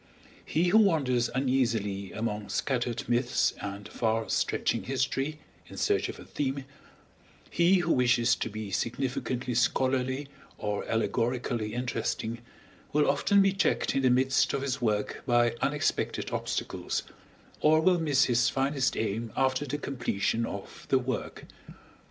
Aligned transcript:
He 0.43 0.69
who 0.69 0.79
wanders 0.79 1.29
uneasily 1.35 2.11
among 2.11 2.49
scattered 2.49 3.07
myths 3.07 3.53
and 3.61 3.87
far 3.87 4.27
stretching 4.29 4.85
history 4.85 5.37
in 5.67 5.77
search 5.77 6.09
of 6.09 6.17
a 6.19 6.25
theme, 6.25 6.65
he 7.51 7.75
who 7.75 7.93
wishes 7.93 8.33
to 8.37 8.49
be 8.49 8.71
significantly 8.71 9.53
scholarly 9.53 10.27
or 10.57 10.83
allegorically 10.89 11.75
interesting, 11.75 12.39
will 12.93 13.07
often 13.07 13.43
be 13.43 13.53
checked 13.53 13.93
in 13.93 14.01
the 14.01 14.09
midst 14.09 14.53
of 14.53 14.63
his 14.63 14.81
work 14.81 15.21
by 15.27 15.53
unexpected 15.61 16.31
obstacles, 16.31 17.03
or 17.59 17.79
will 17.79 17.99
miss 17.99 18.23
his 18.25 18.49
finest 18.49 18.97
aim 18.97 19.31
after 19.37 19.67
the 19.67 19.77
completion 19.77 20.47
of 20.47 20.87
the 20.89 20.97
work. 20.97 21.45